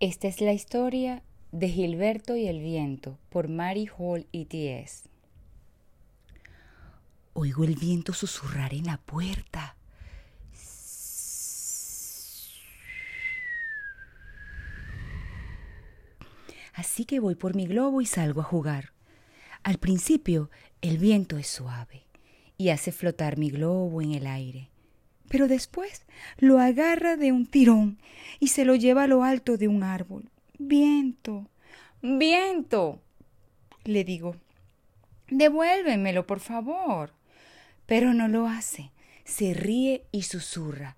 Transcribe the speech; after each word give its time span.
Esta 0.00 0.26
es 0.26 0.40
la 0.40 0.52
historia 0.52 1.22
de 1.52 1.68
Gilberto 1.68 2.34
y 2.34 2.48
el 2.48 2.60
viento 2.60 3.16
por 3.30 3.48
Mary 3.48 3.88
Hall 3.96 4.26
E.T.S. 4.32 5.08
Oigo 7.32 7.62
el 7.62 7.76
viento 7.76 8.12
susurrar 8.12 8.74
en 8.74 8.86
la 8.86 8.98
puerta. 8.98 9.76
Así 16.74 17.04
que 17.04 17.20
voy 17.20 17.36
por 17.36 17.54
mi 17.54 17.66
globo 17.66 18.00
y 18.00 18.06
salgo 18.06 18.40
a 18.40 18.44
jugar. 18.44 18.92
Al 19.62 19.78
principio 19.78 20.50
el 20.82 20.98
viento 20.98 21.38
es 21.38 21.46
suave 21.46 22.02
y 22.58 22.70
hace 22.70 22.90
flotar 22.90 23.38
mi 23.38 23.48
globo 23.48 24.02
en 24.02 24.12
el 24.12 24.26
aire 24.26 24.73
pero 25.28 25.48
después 25.48 26.02
lo 26.38 26.58
agarra 26.58 27.16
de 27.16 27.32
un 27.32 27.46
tirón 27.46 27.98
y 28.40 28.48
se 28.48 28.64
lo 28.64 28.74
lleva 28.74 29.04
a 29.04 29.06
lo 29.06 29.24
alto 29.24 29.56
de 29.56 29.68
un 29.68 29.82
árbol. 29.82 30.30
Viento, 30.58 31.48
viento, 32.02 33.00
le 33.84 34.04
digo, 34.04 34.36
devuélvemelo, 35.28 36.26
por 36.26 36.40
favor. 36.40 37.12
Pero 37.86 38.14
no 38.14 38.28
lo 38.28 38.46
hace, 38.46 38.92
se 39.24 39.52
ríe 39.54 40.06
y 40.10 40.22
susurra. 40.22 40.96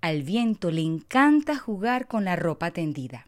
Al 0.00 0.22
viento 0.22 0.70
le 0.70 0.82
encanta 0.82 1.58
jugar 1.58 2.06
con 2.06 2.24
la 2.24 2.36
ropa 2.36 2.70
tendida. 2.70 3.26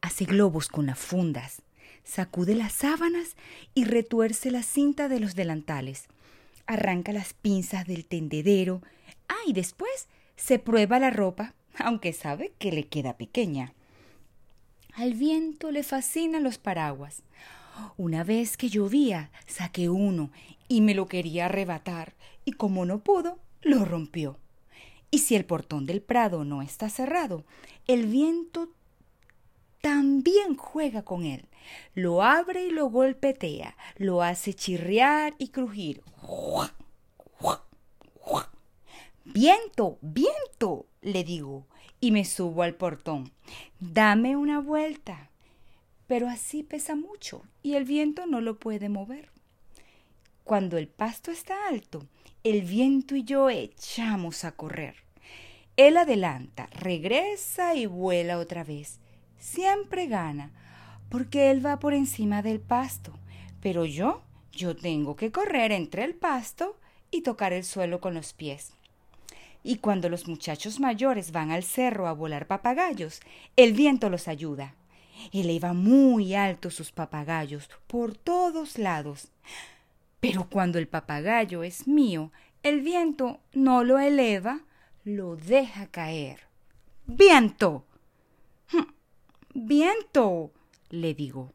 Hace 0.00 0.24
globos 0.24 0.68
con 0.68 0.86
las 0.86 0.98
fundas 0.98 1.62
sacude 2.04 2.54
las 2.54 2.72
sábanas 2.72 3.36
y 3.74 3.84
retuerce 3.84 4.50
la 4.50 4.62
cinta 4.62 5.08
de 5.08 5.20
los 5.20 5.34
delantales. 5.34 6.06
Arranca 6.66 7.12
las 7.12 7.32
pinzas 7.34 7.86
del 7.86 8.06
tendedero. 8.06 8.82
Ah, 9.28 9.34
y 9.46 9.52
después 9.52 10.08
se 10.36 10.58
prueba 10.58 10.98
la 10.98 11.10
ropa, 11.10 11.54
aunque 11.78 12.12
sabe 12.12 12.52
que 12.58 12.72
le 12.72 12.88
queda 12.88 13.16
pequeña. 13.16 13.72
Al 14.94 15.14
viento 15.14 15.70
le 15.70 15.82
fascinan 15.82 16.42
los 16.42 16.58
paraguas. 16.58 17.22
Una 17.96 18.24
vez 18.24 18.56
que 18.56 18.68
llovía, 18.68 19.30
saqué 19.46 19.88
uno 19.90 20.30
y 20.68 20.80
me 20.80 20.94
lo 20.94 21.06
quería 21.06 21.46
arrebatar, 21.46 22.14
y 22.44 22.52
como 22.52 22.86
no 22.86 23.00
pudo, 23.00 23.38
lo 23.62 23.84
rompió. 23.84 24.38
Y 25.10 25.18
si 25.18 25.34
el 25.34 25.44
portón 25.44 25.86
del 25.86 26.00
prado 26.00 26.44
no 26.44 26.62
está 26.62 26.88
cerrado, 26.88 27.44
el 27.86 28.06
viento 28.06 28.70
también 29.86 30.56
juega 30.56 31.04
con 31.04 31.24
él. 31.24 31.46
Lo 31.94 32.24
abre 32.24 32.64
y 32.64 32.70
lo 32.70 32.90
golpetea, 32.90 33.76
lo 33.98 34.20
hace 34.20 34.52
chirriar 34.52 35.36
y 35.38 35.50
crujir. 35.50 36.02
Viento, 39.24 39.98
viento, 40.00 40.86
le 41.02 41.22
digo, 41.22 41.68
y 42.00 42.10
me 42.10 42.24
subo 42.24 42.64
al 42.64 42.74
portón. 42.74 43.30
Dame 43.78 44.36
una 44.36 44.58
vuelta. 44.58 45.30
Pero 46.08 46.28
así 46.28 46.64
pesa 46.64 46.96
mucho 46.96 47.44
y 47.62 47.74
el 47.74 47.84
viento 47.84 48.26
no 48.26 48.40
lo 48.40 48.58
puede 48.58 48.88
mover. 48.88 49.30
Cuando 50.42 50.78
el 50.78 50.88
pasto 50.88 51.30
está 51.30 51.68
alto, 51.68 52.04
el 52.42 52.62
viento 52.62 53.14
y 53.14 53.22
yo 53.22 53.50
echamos 53.50 54.44
a 54.44 54.50
correr. 54.50 54.96
Él 55.76 55.96
adelanta, 55.96 56.68
regresa 56.72 57.76
y 57.76 57.86
vuela 57.86 58.38
otra 58.38 58.64
vez 58.64 58.98
siempre 59.46 60.08
gana, 60.08 60.50
porque 61.08 61.50
él 61.50 61.64
va 61.64 61.78
por 61.78 61.94
encima 61.94 62.42
del 62.42 62.60
pasto, 62.60 63.12
pero 63.60 63.84
yo, 63.84 64.22
yo 64.52 64.74
tengo 64.74 65.14
que 65.14 65.30
correr 65.30 65.70
entre 65.70 66.04
el 66.04 66.14
pasto 66.14 66.76
y 67.12 67.22
tocar 67.22 67.52
el 67.52 67.62
suelo 67.62 68.00
con 68.00 68.14
los 68.14 68.32
pies. 68.32 68.72
Y 69.62 69.76
cuando 69.76 70.08
los 70.08 70.26
muchachos 70.26 70.80
mayores 70.80 71.30
van 71.30 71.50
al 71.52 71.62
cerro 71.62 72.08
a 72.08 72.12
volar 72.12 72.46
papagayos, 72.46 73.20
el 73.56 73.72
viento 73.72 74.10
los 74.10 74.28
ayuda. 74.28 74.74
Eleva 75.32 75.72
muy 75.72 76.34
alto 76.34 76.70
sus 76.70 76.92
papagayos 76.92 77.70
por 77.86 78.16
todos 78.16 78.78
lados. 78.78 79.32
Pero 80.20 80.48
cuando 80.50 80.78
el 80.78 80.88
papagayo 80.88 81.62
es 81.62 81.86
mío, 81.86 82.32
el 82.62 82.80
viento 82.80 83.40
no 83.52 83.84
lo 83.84 83.98
eleva, 83.98 84.60
lo 85.04 85.36
deja 85.36 85.86
caer. 85.86 86.40
¡Viento! 87.06 87.86
Viento, 89.58 90.52
le 90.90 91.14
digo, 91.14 91.50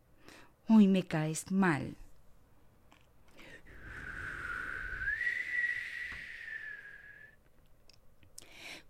hoy 0.67 0.87
me 0.87 1.03
caes 1.03 1.51
mal. 1.51 1.95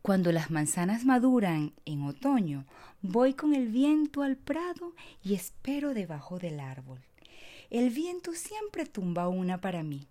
Cuando 0.02 0.32
las 0.32 0.50
manzanas 0.50 1.04
maduran 1.04 1.74
en 1.84 2.04
otoño, 2.04 2.64
voy 3.02 3.34
con 3.34 3.54
el 3.54 3.68
viento 3.68 4.24
al 4.24 4.38
prado 4.38 4.94
y 5.22 5.34
espero 5.34 5.94
debajo 5.94 6.40
del 6.40 6.62
árbol. 6.62 7.02
El 7.70 7.90
viento 7.90 8.32
siempre 8.32 8.86
tumba 8.86 9.28
una 9.28 9.60
para 9.60 9.84
mí. 9.84 10.08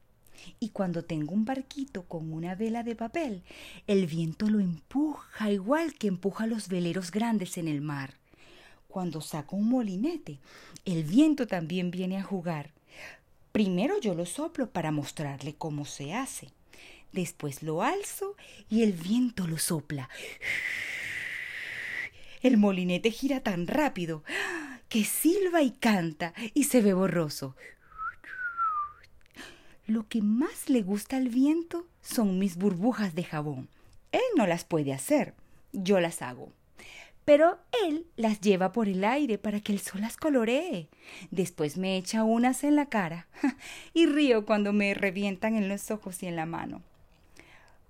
Y 0.61 0.69
cuando 0.69 1.07
tengo 1.07 1.33
un 1.33 1.47
barquito 1.47 2.03
con 2.03 2.35
una 2.35 2.55
vela 2.55 2.83
de 2.83 2.97
papel, 2.97 3.45
el 3.87 4.07
viento 4.07 4.51
lo 4.51 4.61
empuja 4.61 5.51
igual 5.51 5.95
que 5.95 6.09
empuja 6.09 6.47
los 6.47 6.69
veleros 6.69 7.11
grandes 7.11 7.57
en 7.57 7.67
el 7.67 7.81
mar. 7.81 8.20
Cuando 8.91 9.21
saco 9.21 9.55
un 9.55 9.69
molinete, 9.69 10.41
el 10.85 11.05
viento 11.05 11.47
también 11.47 11.93
viene 11.93 12.19
a 12.19 12.25
jugar. 12.25 12.73
Primero 13.53 14.01
yo 14.01 14.15
lo 14.15 14.27
soplo 14.27 14.69
para 14.69 14.91
mostrarle 14.91 15.55
cómo 15.55 15.85
se 15.85 16.13
hace. 16.13 16.49
Después 17.13 17.63
lo 17.63 17.83
alzo 17.83 18.37
y 18.69 18.83
el 18.83 18.93
viento 18.93 19.47
lo 19.47 19.59
sopla. 19.59 20.09
El 22.43 22.57
molinete 22.57 23.13
gira 23.13 23.41
tan 23.41 23.69
rápido 23.69 24.25
que 24.89 25.05
silba 25.05 25.63
y 25.63 25.71
canta 25.71 26.35
y 26.53 26.65
se 26.65 26.81
ve 26.83 26.93
borroso. 26.93 27.55
Lo 29.87 30.09
que 30.09 30.21
más 30.21 30.69
le 30.69 30.83
gusta 30.83 31.17
al 31.17 31.29
viento 31.29 31.87
son 32.03 32.41
mis 32.41 32.57
burbujas 32.57 33.15
de 33.15 33.23
jabón. 33.23 33.69
Él 34.11 34.21
no 34.37 34.49
las 34.49 34.65
puede 34.65 34.93
hacer, 34.93 35.35
yo 35.73 36.01
las 36.01 36.23
hago 36.23 36.53
pero 37.31 37.61
él 37.87 38.09
las 38.17 38.41
lleva 38.41 38.73
por 38.73 38.89
el 38.89 39.05
aire 39.05 39.39
para 39.39 39.61
que 39.61 39.71
el 39.71 39.79
sol 39.79 40.01
las 40.01 40.17
coloree. 40.17 40.89
Después 41.31 41.79
me 41.79 41.97
echa 41.97 42.25
unas 42.25 42.65
en 42.65 42.75
la 42.75 42.87
cara 42.87 43.29
y 43.95 44.07
río 44.07 44.45
cuando 44.45 44.73
me 44.73 44.95
revientan 44.95 45.55
en 45.55 45.69
los 45.69 45.93
ojos 45.93 46.25
y 46.25 46.27
en 46.27 46.35
la 46.35 46.45
mano. 46.45 46.83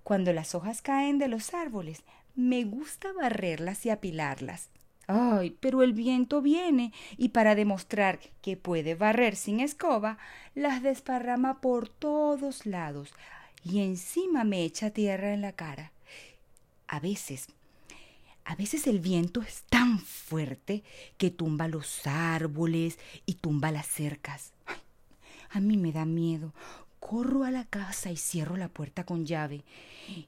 Cuando 0.02 0.34
las 0.34 0.54
hojas 0.54 0.82
caen 0.82 1.16
de 1.16 1.28
los 1.28 1.54
árboles, 1.54 2.02
me 2.34 2.64
gusta 2.64 3.14
barrerlas 3.14 3.86
y 3.86 3.88
apilarlas. 3.88 4.68
Ay, 5.06 5.56
pero 5.58 5.82
el 5.82 5.94
viento 5.94 6.42
viene 6.42 6.92
y 7.16 7.30
para 7.30 7.54
demostrar 7.54 8.18
que 8.42 8.58
puede 8.58 8.94
barrer 8.94 9.36
sin 9.36 9.60
escoba, 9.60 10.18
las 10.54 10.82
desparrama 10.82 11.62
por 11.62 11.88
todos 11.88 12.66
lados 12.66 13.14
y 13.64 13.80
encima 13.80 14.44
me 14.44 14.64
echa 14.64 14.90
tierra 14.90 15.32
en 15.32 15.40
la 15.40 15.52
cara. 15.52 15.92
A 16.88 17.00
veces 17.00 17.48
a 18.50 18.56
veces 18.56 18.88
el 18.88 18.98
viento 18.98 19.42
es 19.42 19.62
tan 19.70 20.00
fuerte 20.00 20.82
que 21.18 21.30
tumba 21.30 21.68
los 21.68 22.04
árboles 22.04 22.98
y 23.24 23.34
tumba 23.34 23.70
las 23.70 23.86
cercas. 23.86 24.52
a 25.50 25.60
mí 25.60 25.76
me 25.76 25.92
da 25.92 26.04
miedo. 26.04 26.52
Corro 26.98 27.44
a 27.44 27.52
la 27.52 27.64
casa 27.64 28.10
y 28.10 28.16
cierro 28.16 28.56
la 28.56 28.66
puerta 28.66 29.06
con 29.06 29.24
llave. 29.24 29.62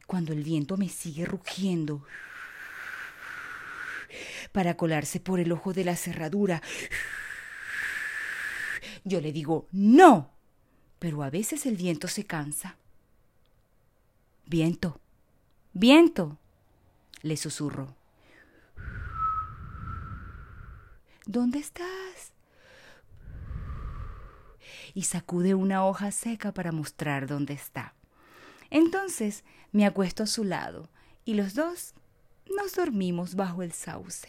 Cuando 0.07 0.33
el 0.33 0.45
viento 0.45 0.77
me 0.77 0.89
sigue 0.89 1.25
rugiendo 1.25 2.07
para 4.53 4.77
colarse 4.77 5.19
por 5.19 5.41
el 5.41 5.51
ojo 5.51 5.73
de 5.73 5.83
la 5.83 5.97
cerradura, 5.97 6.63
yo 9.03 9.21
le 9.21 9.33
digo, 9.33 9.67
no. 9.73 10.31
Pero 11.01 11.25
a 11.25 11.31
veces 11.31 11.67
el 11.67 11.77
viento 11.77 12.07
se 12.07 12.25
cansa. 12.25 12.77
Viento, 14.47 15.01
viento, 15.73 16.39
le 17.23 17.37
susurro. 17.37 18.01
¿Dónde 21.27 21.59
estás? 21.59 22.33
Y 24.95 25.05
sacude 25.05 25.55
una 25.55 25.87
hoja 25.87 26.11
seca 26.11 26.53
para 26.53 26.73
mostrar 26.73 27.27
dónde 27.27 27.55
está. 27.55 27.95
Entonces 28.71 29.45
me 29.71 29.87
acuesto 29.87 30.23
a 30.23 30.27
su 30.27 30.45
lado 30.45 30.89
y 31.25 31.35
los 31.35 31.55
dos 31.55 31.95
nos 32.57 32.75
dormimos 32.75 33.35
bajo 33.35 33.63
el 33.63 33.73
sauce. 33.73 34.29